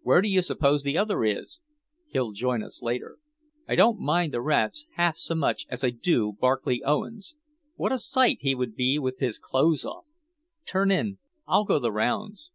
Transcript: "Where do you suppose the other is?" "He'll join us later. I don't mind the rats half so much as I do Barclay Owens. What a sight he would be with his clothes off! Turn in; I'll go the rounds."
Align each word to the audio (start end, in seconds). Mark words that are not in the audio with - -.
"Where 0.00 0.22
do 0.22 0.28
you 0.28 0.40
suppose 0.40 0.82
the 0.84 0.96
other 0.96 1.22
is?" 1.22 1.60
"He'll 2.08 2.32
join 2.32 2.62
us 2.62 2.80
later. 2.80 3.18
I 3.68 3.74
don't 3.76 3.98
mind 4.00 4.32
the 4.32 4.40
rats 4.40 4.86
half 4.94 5.18
so 5.18 5.34
much 5.34 5.66
as 5.68 5.84
I 5.84 5.90
do 5.90 6.32
Barclay 6.32 6.80
Owens. 6.82 7.34
What 7.74 7.92
a 7.92 7.98
sight 7.98 8.38
he 8.40 8.54
would 8.54 8.74
be 8.74 8.98
with 8.98 9.18
his 9.18 9.38
clothes 9.38 9.84
off! 9.84 10.06
Turn 10.64 10.90
in; 10.90 11.18
I'll 11.46 11.64
go 11.64 11.78
the 11.78 11.92
rounds." 11.92 12.50